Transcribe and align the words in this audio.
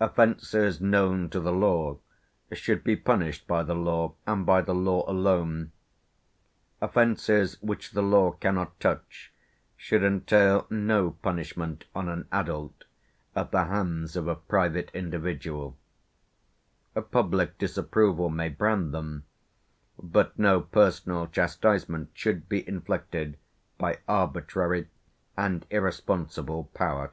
Offences 0.00 0.80
known 0.80 1.28
to 1.28 1.38
the 1.38 1.52
law 1.52 1.98
should 2.50 2.82
be 2.82 2.96
punished 2.96 3.46
by 3.46 3.62
the 3.62 3.74
law, 3.74 4.14
and 4.26 4.46
by 4.46 4.62
the 4.62 4.74
law 4.74 5.04
alone; 5.06 5.72
offences 6.80 7.60
which 7.60 7.90
the 7.90 8.00
law 8.00 8.30
cannot 8.32 8.80
touch 8.80 9.30
should 9.76 10.02
entail 10.02 10.66
no 10.70 11.10
punishment 11.10 11.84
on 11.94 12.08
an 12.08 12.26
adult 12.32 12.84
at 13.36 13.50
the 13.50 13.64
hands 13.64 14.16
of 14.16 14.26
a 14.26 14.34
private 14.34 14.90
individual. 14.94 15.76
Public 17.10 17.58
disapproval 17.58 18.30
may 18.30 18.48
brand 18.48 18.94
them, 18.94 19.24
but 19.98 20.38
no 20.38 20.62
personal 20.62 21.26
chastisement 21.26 22.08
should 22.14 22.48
be 22.48 22.66
inflicted 22.66 23.36
by 23.76 23.98
arbitrary 24.08 24.88
and 25.36 25.66
irresponsible 25.68 26.70
power. 26.72 27.12